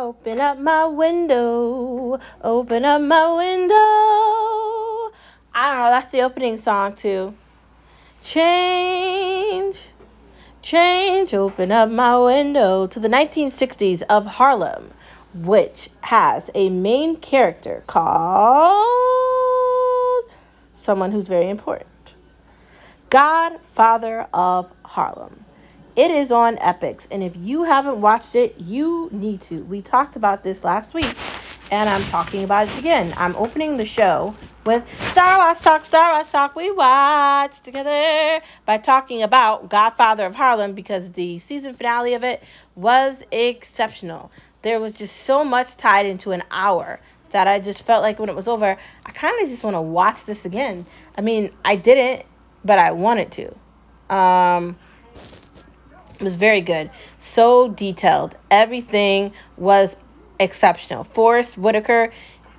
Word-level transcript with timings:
Open 0.00 0.40
up 0.40 0.60
my 0.60 0.86
window. 0.86 2.20
Open 2.44 2.84
up 2.84 3.02
my 3.02 3.34
window. 3.34 3.74
I 5.52 5.72
don't 5.72 5.78
know. 5.78 5.90
That's 5.90 6.12
the 6.12 6.20
opening 6.20 6.62
song 6.62 6.94
too. 6.94 7.34
Change. 8.22 9.76
Change. 10.62 11.34
Open 11.34 11.72
up 11.72 11.90
my 11.90 12.16
window 12.16 12.86
to 12.86 13.00
the 13.00 13.08
1960s 13.08 14.02
of 14.02 14.24
Harlem, 14.24 14.92
which 15.34 15.90
has 16.02 16.48
a 16.54 16.68
main 16.68 17.16
character 17.16 17.82
called 17.88 18.86
someone 20.74 21.10
who's 21.10 21.26
very 21.26 21.50
important. 21.50 21.88
Godfather 23.10 24.28
of 24.32 24.70
Harlem. 24.84 25.44
It 25.98 26.12
is 26.12 26.30
on 26.30 26.58
Epix, 26.58 27.08
and 27.10 27.24
if 27.24 27.36
you 27.36 27.64
haven't 27.64 28.00
watched 28.00 28.36
it, 28.36 28.60
you 28.60 29.08
need 29.10 29.40
to. 29.42 29.64
We 29.64 29.82
talked 29.82 30.14
about 30.14 30.44
this 30.44 30.62
last 30.62 30.94
week, 30.94 31.12
and 31.72 31.90
I'm 31.90 32.04
talking 32.04 32.44
about 32.44 32.68
it 32.68 32.78
again. 32.78 33.12
I'm 33.16 33.34
opening 33.34 33.76
the 33.76 33.84
show 33.84 34.36
with 34.64 34.84
Star 35.10 35.38
Wars 35.38 35.58
Talk, 35.58 35.84
Star 35.84 36.12
Wars 36.12 36.30
Talk, 36.30 36.54
we 36.54 36.70
watch 36.70 37.60
together 37.64 38.40
by 38.64 38.78
talking 38.78 39.24
about 39.24 39.70
Godfather 39.70 40.26
of 40.26 40.36
Harlem 40.36 40.74
because 40.74 41.10
the 41.14 41.40
season 41.40 41.74
finale 41.74 42.14
of 42.14 42.22
it 42.22 42.44
was 42.76 43.16
exceptional. 43.32 44.30
There 44.62 44.78
was 44.78 44.92
just 44.92 45.24
so 45.24 45.42
much 45.42 45.76
tied 45.76 46.06
into 46.06 46.30
an 46.30 46.44
hour 46.52 47.00
that 47.30 47.48
I 47.48 47.58
just 47.58 47.82
felt 47.82 48.02
like 48.02 48.20
when 48.20 48.28
it 48.28 48.36
was 48.36 48.46
over, 48.46 48.78
I 49.04 49.10
kind 49.10 49.42
of 49.42 49.48
just 49.48 49.64
want 49.64 49.74
to 49.74 49.80
watch 49.80 50.24
this 50.26 50.44
again. 50.44 50.86
I 51.16 51.22
mean, 51.22 51.52
I 51.64 51.74
didn't, 51.74 52.24
but 52.64 52.78
I 52.78 52.92
wanted 52.92 53.32
to. 53.32 54.14
Um, 54.14 54.76
it 56.18 56.24
was 56.24 56.34
very 56.34 56.60
good. 56.60 56.90
So 57.18 57.68
detailed. 57.68 58.36
Everything 58.50 59.32
was 59.56 59.94
exceptional. 60.40 61.04
Forest 61.04 61.56
Whitaker 61.56 62.12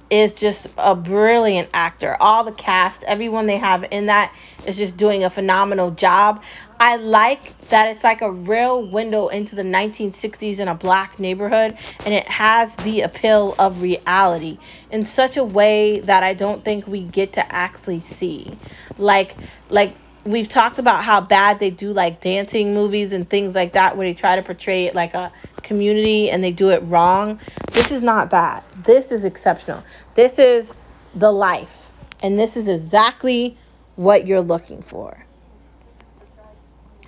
is 0.09 0.34
just 0.34 0.68
a 0.77 0.95
brilliant 0.95 1.70
actor. 1.74 2.18
All 2.20 2.43
the 2.43 2.52
cast, 2.52 3.04
everyone 3.04 3.46
they 3.46 3.57
have 3.57 3.85
in 3.91 4.07
that 4.07 4.34
is 4.63 4.76
just 4.77 4.98
doing 4.98 5.24
a 5.24 5.30
phenomenal 5.30 5.91
job. 5.91 6.41
I 6.80 6.96
like 6.96 7.54
that 7.70 7.90
it's 7.90 8.04
like 8.04 8.21
a 8.21 8.32
real 8.32 8.84
window 8.84 9.27
into 9.27 9.55
the 9.55 9.62
1960s 9.63 10.57
in 10.60 10.68
a 10.68 10.74
black 10.74 11.20
neighborhood 11.20 11.77
and 12.04 12.13
it 12.15 12.27
has 12.27 12.76
the 12.77 13.02
appeal 13.02 13.54
of 13.60 13.82
reality 13.82 14.57
in 14.90 15.05
such 15.05 15.37
a 15.37 15.43
way 15.43 15.99
that 15.99 16.24
I 16.24 16.34
don't 16.34 16.65
think 16.65 16.87
we 16.87 17.04
get 17.04 17.34
to 17.34 17.55
actually 17.55 18.02
see. 18.18 18.57
Like 18.98 19.37
like 19.70 19.96
we've 20.25 20.49
talked 20.49 20.79
about 20.79 21.03
how 21.03 21.21
bad 21.21 21.59
they 21.59 21.70
do 21.70 21.93
like 21.93 22.21
dancing 22.21 22.73
movies 22.73 23.13
and 23.13 23.29
things 23.29 23.55
like 23.55 23.73
that 23.73 23.98
where 23.98 24.07
they 24.07 24.13
try 24.13 24.35
to 24.35 24.41
portray 24.41 24.85
it 24.85 24.95
like 24.95 25.13
a 25.13 25.31
community 25.63 26.29
and 26.29 26.43
they 26.43 26.51
do 26.51 26.70
it 26.70 26.79
wrong. 26.84 27.39
This 27.71 27.91
is 27.91 28.01
not 28.01 28.31
that. 28.31 28.63
This 28.84 29.12
is 29.12 29.25
exceptional. 29.25 29.84
This 30.15 30.37
is 30.40 30.73
the 31.15 31.31
life. 31.31 31.90
And 32.21 32.37
this 32.37 32.57
is 32.57 32.67
exactly 32.67 33.57
what 33.95 34.27
you're 34.27 34.41
looking 34.41 34.81
for. 34.81 35.25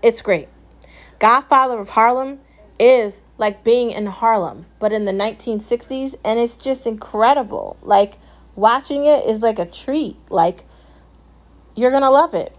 It's 0.02 0.22
great. 0.22 0.48
Godfather 1.20 1.78
of 1.80 1.90
Harlem 1.90 2.40
is 2.80 3.22
like 3.38 3.64
being 3.64 3.92
in 3.92 4.06
Harlem, 4.06 4.66
but 4.80 4.92
in 4.94 5.06
the 5.06 5.12
1960s, 5.12 6.16
and 6.24 6.40
it's 6.40 6.58
just 6.58 6.88
incredible. 6.88 7.78
Like, 7.82 8.18
watching 8.56 9.06
it 9.06 9.26
is 9.26 9.42
like 9.42 9.60
a 9.60 9.66
treat. 9.66 10.18
Like, 10.30 10.64
you're 11.76 11.92
going 11.92 12.04
to 12.04 12.10
love 12.10 12.34
it 12.34 12.56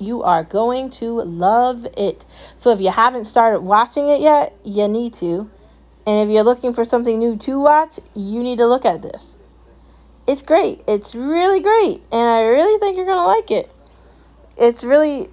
you 0.00 0.22
are 0.22 0.42
going 0.42 0.90
to 0.90 1.20
love 1.20 1.86
it. 1.96 2.24
So 2.56 2.70
if 2.70 2.80
you 2.80 2.90
haven't 2.90 3.26
started 3.26 3.60
watching 3.60 4.08
it 4.08 4.20
yet, 4.20 4.56
you 4.64 4.88
need 4.88 5.14
to. 5.14 5.50
And 6.06 6.28
if 6.28 6.34
you're 6.34 6.44
looking 6.44 6.72
for 6.72 6.84
something 6.84 7.18
new 7.18 7.36
to 7.36 7.60
watch, 7.60 8.00
you 8.14 8.42
need 8.42 8.58
to 8.58 8.66
look 8.66 8.84
at 8.84 9.02
this. 9.02 9.36
It's 10.26 10.42
great. 10.42 10.82
It's 10.86 11.14
really 11.14 11.60
great. 11.60 12.02
And 12.10 12.20
I 12.20 12.42
really 12.42 12.78
think 12.78 12.96
you're 12.96 13.06
going 13.06 13.18
to 13.18 13.26
like 13.26 13.50
it. 13.50 13.70
It's 14.56 14.84
really, 14.84 15.28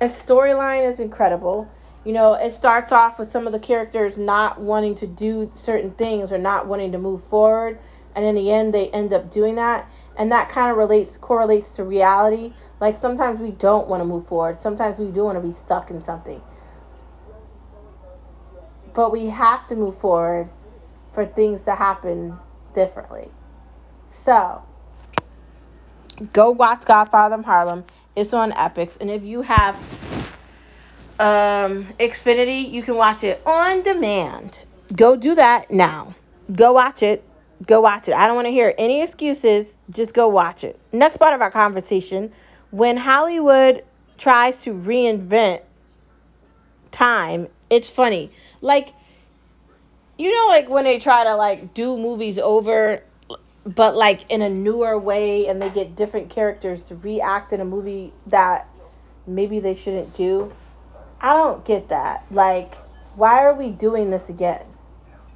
its 0.00 0.20
storyline 0.20 0.88
is 0.88 1.00
incredible. 1.00 1.68
You 2.04 2.12
know, 2.12 2.34
it 2.34 2.54
starts 2.54 2.92
off 2.92 3.18
with 3.18 3.30
some 3.30 3.46
of 3.46 3.52
the 3.52 3.58
characters 3.58 4.16
not 4.16 4.60
wanting 4.60 4.94
to 4.96 5.06
do 5.06 5.50
certain 5.54 5.90
things 5.92 6.32
or 6.32 6.38
not 6.38 6.66
wanting 6.66 6.92
to 6.92 6.98
move 6.98 7.22
forward. 7.24 7.78
And 8.14 8.24
in 8.24 8.34
the 8.34 8.50
end, 8.50 8.74
they 8.74 8.88
end 8.90 9.12
up 9.12 9.30
doing 9.30 9.54
that. 9.56 9.90
And 10.16 10.32
that 10.32 10.48
kind 10.48 10.70
of 10.70 10.76
relates, 10.76 11.16
correlates 11.16 11.70
to 11.72 11.84
reality 11.84 12.52
like 12.80 12.98
sometimes 12.98 13.40
we 13.40 13.50
don't 13.50 13.88
want 13.88 14.02
to 14.02 14.08
move 14.08 14.26
forward. 14.26 14.58
Sometimes 14.58 14.98
we 14.98 15.10
do 15.10 15.24
want 15.24 15.40
to 15.40 15.46
be 15.46 15.52
stuck 15.52 15.90
in 15.90 16.02
something. 16.02 16.40
But 18.94 19.12
we 19.12 19.26
have 19.26 19.66
to 19.68 19.76
move 19.76 19.98
forward 19.98 20.48
for 21.12 21.26
things 21.26 21.62
to 21.62 21.74
happen 21.74 22.38
differently. 22.74 23.28
So, 24.24 24.62
go 26.32 26.50
watch 26.50 26.84
Godfather 26.86 27.36
of 27.36 27.44
Harlem. 27.44 27.84
It's 28.16 28.32
on 28.32 28.52
Epix. 28.52 28.96
And 29.00 29.10
if 29.10 29.22
you 29.22 29.42
have 29.42 29.76
um, 31.18 31.86
Xfinity, 32.00 32.70
you 32.70 32.82
can 32.82 32.96
watch 32.96 33.24
it 33.24 33.42
on 33.44 33.82
demand. 33.82 34.58
Go 34.96 35.16
do 35.16 35.34
that 35.34 35.70
now. 35.70 36.14
Go 36.52 36.72
watch 36.72 37.02
it. 37.02 37.29
Go 37.66 37.80
watch 37.80 38.08
it. 38.08 38.14
I 38.14 38.26
don't 38.26 38.36
want 38.36 38.46
to 38.46 38.52
hear 38.52 38.74
any 38.78 39.02
excuses. 39.02 39.66
Just 39.90 40.14
go 40.14 40.28
watch 40.28 40.64
it. 40.64 40.78
Next 40.92 41.18
part 41.18 41.34
of 41.34 41.40
our 41.40 41.50
conversation 41.50 42.32
when 42.70 42.96
Hollywood 42.96 43.84
tries 44.16 44.62
to 44.62 44.72
reinvent 44.72 45.62
time, 46.90 47.48
it's 47.68 47.88
funny. 47.88 48.30
Like, 48.60 48.92
you 50.18 50.30
know, 50.32 50.46
like 50.48 50.68
when 50.68 50.84
they 50.84 50.98
try 50.98 51.24
to 51.24 51.34
like 51.34 51.74
do 51.74 51.96
movies 51.96 52.38
over, 52.38 53.02
but 53.64 53.96
like 53.96 54.30
in 54.30 54.42
a 54.42 54.48
newer 54.48 54.98
way, 54.98 55.48
and 55.48 55.60
they 55.60 55.70
get 55.70 55.96
different 55.96 56.30
characters 56.30 56.82
to 56.84 56.96
react 56.96 57.52
in 57.52 57.60
a 57.60 57.64
movie 57.64 58.12
that 58.26 58.68
maybe 59.26 59.60
they 59.60 59.74
shouldn't 59.74 60.14
do. 60.14 60.52
I 61.20 61.32
don't 61.32 61.64
get 61.64 61.88
that. 61.88 62.24
Like, 62.30 62.74
why 63.16 63.44
are 63.44 63.54
we 63.54 63.70
doing 63.70 64.10
this 64.10 64.28
again? 64.28 64.62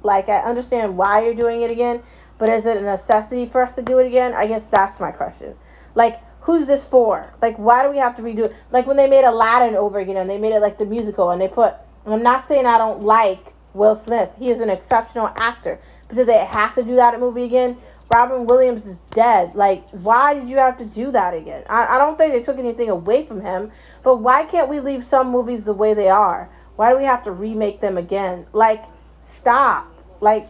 Like, 0.05 0.29
I 0.29 0.37
understand 0.39 0.95
why 0.95 1.23
you're 1.23 1.33
doing 1.33 1.61
it 1.63 1.71
again, 1.71 2.01
but 2.37 2.49
is 2.49 2.65
it 2.65 2.77
a 2.77 2.81
necessity 2.81 3.45
for 3.45 3.61
us 3.61 3.73
to 3.73 3.81
do 3.81 3.99
it 3.99 4.07
again? 4.07 4.33
I 4.33 4.45
guess 4.47 4.63
that's 4.63 4.99
my 4.99 5.11
question. 5.11 5.55
Like, 5.95 6.21
who's 6.41 6.67
this 6.67 6.83
for? 6.83 7.33
Like, 7.41 7.57
why 7.57 7.83
do 7.83 7.89
we 7.89 7.97
have 7.97 8.15
to 8.17 8.21
redo 8.21 8.45
it? 8.45 8.55
Like 8.71 8.85
when 8.85 8.97
they 8.97 9.07
made 9.07 9.25
Aladdin 9.25 9.75
over 9.75 9.99
again 9.99 10.17
and 10.17 10.29
they 10.29 10.37
made 10.37 10.53
it 10.53 10.61
like 10.61 10.77
the 10.77 10.85
musical 10.85 11.31
and 11.31 11.41
they 11.41 11.47
put, 11.47 11.73
and 12.05 12.13
I'm 12.13 12.23
not 12.23 12.47
saying 12.47 12.65
I 12.65 12.77
don't 12.77 13.01
like 13.01 13.53
Will 13.73 13.95
Smith. 13.95 14.29
He 14.37 14.51
is 14.51 14.61
an 14.61 14.69
exceptional 14.69 15.31
actor. 15.35 15.79
But 16.07 16.17
did 16.17 16.27
they 16.27 16.45
have 16.45 16.75
to 16.75 16.83
do 16.83 16.95
that 16.95 17.19
movie 17.19 17.43
again? 17.43 17.77
Robin 18.13 18.45
Williams 18.45 18.85
is 18.85 18.97
dead. 19.11 19.55
Like, 19.55 19.89
why 19.89 20.35
did 20.35 20.47
you 20.47 20.57
have 20.57 20.77
to 20.77 20.85
do 20.85 21.11
that 21.11 21.33
again? 21.33 21.63
I, 21.67 21.95
I 21.95 21.97
don't 21.97 22.17
think 22.17 22.33
they 22.33 22.43
took 22.43 22.59
anything 22.59 22.89
away 22.89 23.25
from 23.25 23.41
him, 23.41 23.71
but 24.03 24.17
why 24.17 24.43
can't 24.43 24.69
we 24.69 24.79
leave 24.79 25.03
some 25.03 25.31
movies 25.31 25.63
the 25.63 25.73
way 25.73 25.95
they 25.95 26.09
are? 26.09 26.49
Why 26.75 26.91
do 26.91 26.97
we 26.97 27.05
have 27.05 27.23
to 27.23 27.31
remake 27.31 27.81
them 27.81 27.97
again? 27.97 28.45
Like, 28.53 28.83
stop. 29.23 29.91
Like, 30.25 30.49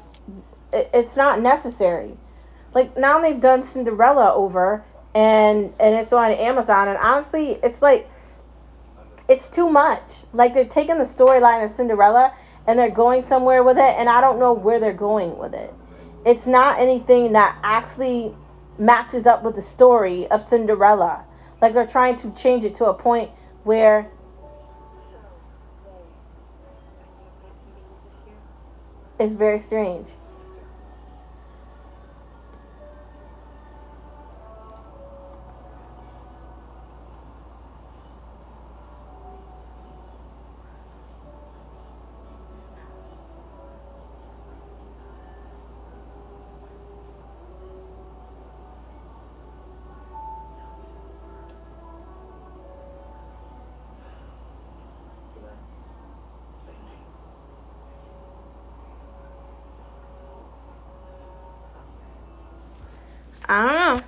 it, 0.72 0.90
it's 0.94 1.18
not 1.18 1.42
necessary. 1.42 2.18
Like, 2.74 2.98
now 2.98 3.20
they've 3.20 3.40
done 3.40 3.64
Cinderella 3.64 4.34
over, 4.34 4.86
and 5.14 5.74
and 5.80 5.96
it's 5.96 6.14
on 6.14 6.32
Amazon. 6.32 6.88
And 6.88 6.98
honestly, 6.98 7.60
it's 7.62 7.82
like 7.82 8.08
it's 9.28 9.48
too 9.48 9.70
much. 9.70 10.24
Like 10.34 10.54
they're 10.54 10.66
taking 10.66 10.98
the 10.98 11.04
storyline 11.04 11.64
of 11.66 11.76
Cinderella 11.76 12.34
and 12.68 12.78
they're 12.78 12.90
going 12.90 13.28
somewhere 13.28 13.64
with 13.64 13.78
it, 13.78 13.96
and 14.00 14.10
I 14.10 14.22
don't 14.22 14.40
know 14.40 14.54
where 14.54 14.80
they're 14.80 14.94
going 14.94 15.38
with 15.38 15.54
it. 15.54 15.74
It's 16.26 16.46
not 16.46 16.80
anything 16.80 17.34
that 17.34 17.58
actually 17.64 18.34
matches 18.80 19.28
up 19.28 19.44
with 19.44 19.56
the 19.56 19.62
story 19.62 20.28
of 20.28 20.48
Cinderella. 20.48 21.24
Like 21.62 21.74
they're 21.74 21.88
trying 21.88 22.18
to 22.18 22.32
change 22.32 22.66
it 22.66 22.76
to 22.76 22.86
a 22.86 22.94
point 22.94 23.30
where 23.64 24.10
it's 29.20 29.34
very 29.34 29.60
strange. 29.60 30.08
I 63.48 63.66
don't 63.66 63.98
know. 63.98 64.04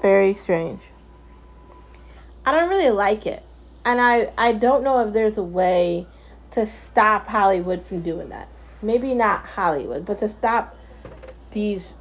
Very 0.00 0.34
strange. 0.34 0.82
I 2.44 2.52
don't 2.52 2.68
really 2.68 2.90
like 2.90 3.26
it. 3.26 3.42
And 3.84 4.00
I, 4.00 4.32
I 4.36 4.52
don't 4.52 4.84
know 4.84 5.06
if 5.06 5.12
there's 5.12 5.38
a 5.38 5.42
way 5.42 6.06
to 6.52 6.66
stop 6.66 7.26
Hollywood 7.26 7.84
from 7.84 8.02
doing 8.02 8.28
that. 8.28 8.48
Maybe 8.82 9.14
not 9.14 9.44
Hollywood, 9.44 10.04
but 10.04 10.20
to 10.20 10.28
stop 10.28 10.76
these 11.50 11.94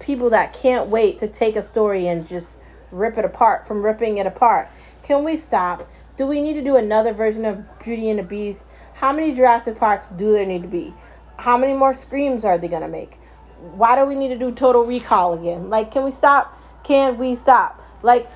people 0.00 0.30
that 0.30 0.52
can't 0.52 0.88
wait 0.88 1.18
to 1.18 1.28
take 1.28 1.56
a 1.56 1.62
story 1.62 2.06
and 2.06 2.26
just 2.26 2.58
rip 2.90 3.18
it 3.18 3.24
apart 3.24 3.66
from 3.66 3.82
ripping 3.82 4.18
it 4.18 4.26
apart. 4.26 4.68
Can 5.02 5.24
we 5.24 5.36
stop? 5.36 5.88
Do 6.16 6.26
we 6.26 6.40
need 6.40 6.54
to 6.54 6.62
do 6.62 6.76
another 6.76 7.12
version 7.12 7.44
of 7.44 7.64
Beauty 7.82 8.10
and 8.10 8.18
the 8.18 8.22
Beast? 8.22 8.62
How 8.96 9.12
many 9.12 9.34
Jurassic 9.34 9.78
Parks 9.78 10.08
do 10.16 10.32
there 10.32 10.46
need 10.46 10.62
to 10.62 10.68
be? 10.68 10.94
How 11.36 11.58
many 11.58 11.74
more 11.74 11.92
screams 11.92 12.46
are 12.46 12.56
they 12.56 12.66
gonna 12.66 12.88
make? 12.88 13.18
Why 13.74 13.94
do 13.94 14.06
we 14.06 14.14
need 14.14 14.28
to 14.28 14.38
do 14.38 14.50
Total 14.50 14.86
Recall 14.86 15.34
again? 15.34 15.68
Like, 15.68 15.90
can 15.90 16.02
we 16.02 16.12
stop? 16.12 16.58
Can 16.82 17.18
we 17.18 17.36
stop? 17.36 17.82
Like, 18.02 18.26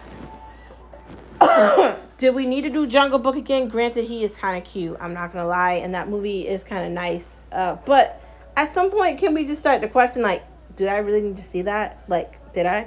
did 2.19 2.35
we 2.35 2.45
need 2.45 2.61
to 2.63 2.69
do 2.69 2.87
Jungle 2.87 3.19
Book 3.19 3.37
again? 3.37 3.69
Granted, 3.69 4.05
he 4.05 4.23
is 4.23 4.37
kind 4.37 4.59
of 4.59 4.71
cute. 4.71 4.99
I'm 5.01 5.15
not 5.15 5.33
gonna 5.33 5.49
lie, 5.49 5.75
and 5.75 5.95
that 5.95 6.11
movie 6.11 6.47
is 6.47 6.63
kind 6.63 6.85
of 6.85 6.93
nice. 6.93 7.25
Uh, 7.51 7.77
but 7.87 8.23
at 8.55 8.75
some 8.75 8.91
point, 8.91 9.19
can 9.19 9.33
we 9.33 9.47
just 9.47 9.63
start 9.63 9.81
to 9.81 9.89
question 9.89 10.21
like, 10.21 10.45
did 10.77 10.89
I 10.89 10.99
really 10.99 11.23
need 11.23 11.39
to 11.39 11.43
see 11.43 11.63
that? 11.63 12.05
Like, 12.07 12.53
did 12.53 12.67
I? 12.67 12.87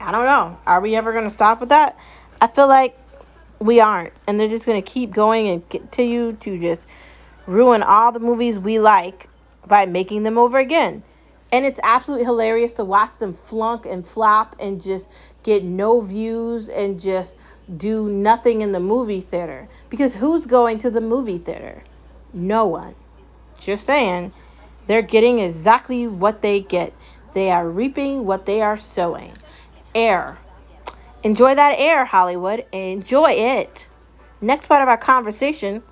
I 0.00 0.10
don't 0.10 0.24
know. 0.24 0.58
Are 0.66 0.80
we 0.80 0.96
ever 0.96 1.12
gonna 1.12 1.30
stop 1.30 1.60
with 1.60 1.68
that? 1.68 1.98
I 2.40 2.46
feel 2.46 2.66
like 2.66 2.96
we 3.60 3.80
aren't, 3.80 4.12
and 4.26 4.38
they're 4.38 4.48
just 4.48 4.66
gonna 4.66 4.82
keep 4.82 5.12
going 5.12 5.48
and 5.48 5.68
continue 5.68 6.32
to 6.34 6.58
just 6.58 6.82
ruin 7.46 7.82
all 7.82 8.12
the 8.12 8.20
movies 8.20 8.58
we 8.58 8.78
like 8.78 9.28
by 9.66 9.86
making 9.86 10.22
them 10.22 10.38
over 10.38 10.58
again. 10.58 11.02
And 11.50 11.64
it's 11.64 11.80
absolutely 11.82 12.26
hilarious 12.26 12.74
to 12.74 12.84
watch 12.84 13.16
them 13.18 13.32
flunk 13.32 13.86
and 13.86 14.06
flop 14.06 14.54
and 14.60 14.82
just 14.82 15.08
get 15.42 15.64
no 15.64 16.00
views 16.00 16.68
and 16.68 17.00
just 17.00 17.34
do 17.76 18.08
nothing 18.08 18.60
in 18.60 18.72
the 18.72 18.80
movie 18.80 19.22
theater. 19.22 19.68
Because 19.88 20.14
who's 20.14 20.46
going 20.46 20.78
to 20.78 20.90
the 20.90 21.00
movie 21.00 21.38
theater? 21.38 21.82
No 22.32 22.66
one. 22.66 22.94
Just 23.60 23.86
saying. 23.86 24.32
They're 24.86 25.02
getting 25.02 25.38
exactly 25.38 26.06
what 26.06 26.42
they 26.42 26.60
get. 26.60 26.92
They 27.34 27.50
are 27.50 27.68
reaping 27.68 28.24
what 28.24 28.46
they 28.46 28.62
are 28.62 28.78
sowing. 28.78 29.32
Air. 29.94 30.38
Enjoy 31.24 31.52
that 31.52 31.74
air, 31.78 32.04
Hollywood. 32.04 32.64
Enjoy 32.70 33.32
it. 33.32 33.88
Next 34.40 34.66
part 34.66 34.82
of 34.82 34.88
our 34.88 34.96
conversation 34.96 35.82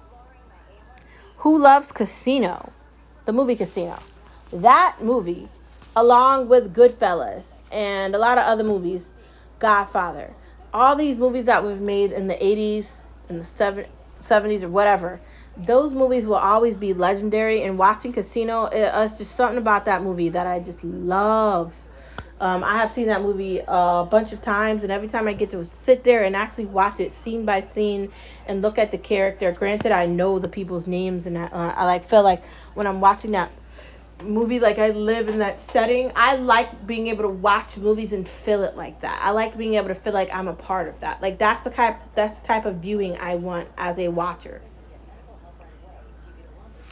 Who 1.38 1.58
Loves 1.58 1.90
Casino? 1.90 2.72
The 3.24 3.32
movie 3.32 3.56
Casino. 3.56 3.98
That 4.52 4.98
movie, 5.00 5.48
along 5.96 6.48
with 6.48 6.72
Goodfellas 6.72 7.42
and 7.72 8.14
a 8.14 8.18
lot 8.18 8.38
of 8.38 8.44
other 8.44 8.62
movies, 8.62 9.02
Godfather, 9.58 10.32
all 10.72 10.94
these 10.94 11.16
movies 11.16 11.46
that 11.46 11.64
we've 11.64 11.80
made 11.80 12.12
in 12.12 12.28
the 12.28 12.34
80s, 12.34 12.88
in 13.28 13.38
the 13.38 13.86
70s, 14.22 14.62
or 14.62 14.68
whatever, 14.68 15.20
those 15.56 15.92
movies 15.92 16.24
will 16.24 16.36
always 16.36 16.76
be 16.76 16.94
legendary. 16.94 17.64
And 17.64 17.76
watching 17.76 18.12
Casino, 18.12 18.66
it, 18.66 18.84
uh, 18.84 19.02
it's 19.02 19.18
just 19.18 19.34
something 19.34 19.58
about 19.58 19.86
that 19.86 20.04
movie 20.04 20.28
that 20.28 20.46
I 20.46 20.60
just 20.60 20.84
love. 20.84 21.72
Um, 22.38 22.62
I 22.62 22.74
have 22.74 22.92
seen 22.92 23.06
that 23.06 23.22
movie 23.22 23.62
a 23.66 24.06
bunch 24.10 24.32
of 24.32 24.42
times, 24.42 24.82
and 24.82 24.92
every 24.92 25.08
time 25.08 25.26
I 25.26 25.32
get 25.32 25.50
to 25.50 25.64
sit 25.64 26.04
there 26.04 26.22
and 26.24 26.36
actually 26.36 26.66
watch 26.66 27.00
it 27.00 27.12
scene 27.12 27.46
by 27.46 27.62
scene 27.62 28.12
and 28.46 28.60
look 28.60 28.76
at 28.76 28.90
the 28.90 28.98
character. 28.98 29.50
Granted, 29.52 29.90
I 29.90 30.04
know 30.04 30.38
the 30.38 30.48
people's 30.48 30.86
names, 30.86 31.24
and 31.24 31.38
I, 31.38 31.44
uh, 31.44 31.74
I 31.74 31.86
like 31.86 32.04
feel 32.04 32.22
like 32.22 32.44
when 32.74 32.86
I'm 32.86 33.00
watching 33.00 33.30
that 33.30 33.50
movie, 34.22 34.60
like 34.60 34.78
I 34.78 34.90
live 34.90 35.28
in 35.28 35.38
that 35.38 35.60
setting. 35.70 36.12
I 36.14 36.36
like 36.36 36.86
being 36.86 37.06
able 37.06 37.22
to 37.22 37.30
watch 37.30 37.78
movies 37.78 38.12
and 38.12 38.28
feel 38.28 38.64
it 38.64 38.76
like 38.76 39.00
that. 39.00 39.18
I 39.22 39.30
like 39.30 39.56
being 39.56 39.74
able 39.74 39.88
to 39.88 39.94
feel 39.94 40.12
like 40.12 40.28
I'm 40.30 40.48
a 40.48 40.54
part 40.54 40.88
of 40.88 41.00
that. 41.00 41.22
Like 41.22 41.38
that's 41.38 41.62
the 41.62 41.70
type 41.70 42.00
that's 42.14 42.38
the 42.40 42.46
type 42.46 42.66
of 42.66 42.76
viewing 42.76 43.16
I 43.18 43.36
want 43.36 43.68
as 43.78 43.98
a 43.98 44.08
watcher. 44.08 44.60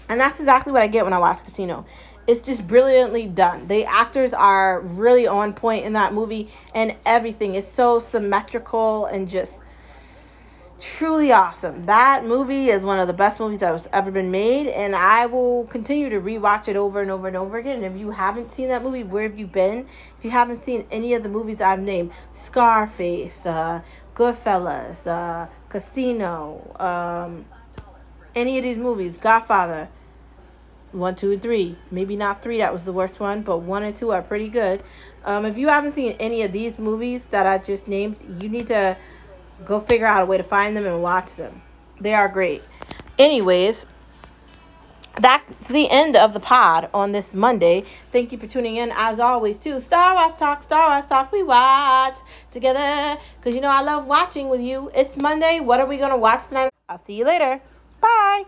And 0.09 0.21
that's 0.21 0.39
exactly 0.39 0.73
what 0.73 0.83
I 0.83 0.87
get 0.87 1.05
when 1.05 1.15
I 1.15 1.19
watch 1.19 1.43
Casino. 1.45 1.87
It's 2.27 2.41
just 2.41 2.67
brilliantly 2.67 3.27
done. 3.27 3.67
The 3.67 3.85
actors 3.85 4.33
are 4.33 4.81
really 4.81 5.27
on 5.27 5.53
point 5.53 5.85
in 5.85 5.93
that 5.93 6.15
movie, 6.15 6.51
and 6.75 6.95
everything 7.05 7.55
is 7.55 7.67
so 7.67 8.01
symmetrical 8.01 9.07
and 9.07 9.29
just 9.29 9.53
truly 10.81 11.33
awesome. 11.33 11.87
That 11.87 12.25
movie 12.25 12.71
is 12.71 12.83
one 12.83 12.99
of 12.99 13.07
the 13.07 13.13
best 13.13 13.41
movies 13.41 13.61
that 13.61 13.73
has 13.73 13.89
ever 13.93 14.11
been 14.11 14.31
made, 14.31 14.69
and 14.69 14.95
I 14.95 15.27
will 15.27 15.65
continue 15.67 16.11
to 16.11 16.21
rewatch 16.21 16.69
it 16.69 16.77
over 16.77 17.01
and 17.01 17.11
over 17.11 17.29
and 17.29 17.37
over 17.37 17.59
again. 17.59 17.83
And 17.83 17.95
if 17.95 18.01
you 18.01 18.11
haven't 18.11 18.55
seen 18.55 18.69
that 18.69 18.83
movie, 18.83 19.03
where 19.03 19.25
have 19.25 19.39
you 19.39 19.47
been? 19.47 19.87
If 20.19 20.25
you 20.25 20.31
haven't 20.31 20.65
seen 20.65 20.87
any 20.91 21.15
of 21.15 21.23
the 21.23 21.29
movies 21.29 21.61
I've 21.61 21.81
named, 21.81 22.13
Scarface, 22.45 23.47
uh, 23.47 23.81
Goodfellas, 24.15 25.07
uh, 25.07 25.47
Casino, 25.69 26.75
um, 26.81 27.45
any 28.35 28.59
of 28.59 28.65
these 28.65 28.79
movies, 28.79 29.17
Godfather, 29.17 29.89
one, 30.95 31.15
two, 31.15 31.33
and 31.33 31.43
three. 31.43 31.77
Maybe 31.91 32.17
not 32.17 32.43
three, 32.43 32.59
that 32.59 32.73
was 32.73 32.85
the 32.85 32.93
worst 32.93 33.21
one, 33.21 33.43
but 33.43 33.59
one 33.59 33.83
and 33.83 33.97
two 33.97 34.13
are 34.13 34.23
pretty 34.23 34.49
good. 34.49 34.83
Um, 35.25 35.45
if 35.47 35.59
you 35.59 35.69
haven't 35.69 35.95
seen 35.95 36.17
any 36.21 36.43
of 36.43 36.53
these 36.53 36.79
movies 36.79 37.25
that 37.27 37.47
I 37.47 37.59
just 37.59 37.89
named, 37.89 38.17
you 38.41 38.49
need 38.49 38.69
to 38.69 38.97
go 39.65 39.81
figure 39.81 40.07
out 40.07 40.23
a 40.23 40.27
way 40.27 40.37
to 40.37 40.43
find 40.43 40.77
them 40.77 40.87
and 40.87 41.03
watch 41.03 41.35
them. 41.37 41.63
They 42.01 42.15
are 42.15 42.29
great. 42.29 42.63
Anyways, 43.19 43.77
that's 45.21 45.69
the 45.69 45.89
end 45.89 46.17
of 46.17 46.33
the 46.33 46.41
pod 46.41 46.91
on 46.93 47.13
this 47.13 47.33
Monday. 47.33 47.85
Thank 48.13 48.33
you 48.33 48.39
for 48.39 48.47
tuning 48.47 48.77
in, 48.77 48.93
as 48.95 49.21
always, 49.21 49.59
to 49.61 49.81
Star 49.81 50.15
Wars 50.15 50.37
Talk. 50.39 50.65
Star 50.65 50.91
Wars 50.91 51.09
Talk, 51.09 51.31
we 51.31 51.43
watch 51.43 52.19
together 52.51 53.21
because 53.39 53.55
you 53.55 53.61
know 53.61 53.69
I 53.69 53.83
love 53.83 54.07
watching 54.07 54.49
with 54.49 54.61
you. 54.61 54.91
It's 54.95 55.17
Monday. 55.17 55.61
What 55.61 55.81
are 55.81 55.87
we 55.87 55.99
going 55.99 56.11
to 56.11 56.17
watch 56.17 56.49
tonight? 56.49 56.71
I'll 56.89 57.05
see 57.05 57.15
you 57.15 57.25
later. 57.25 57.61
Bye. 58.01 58.45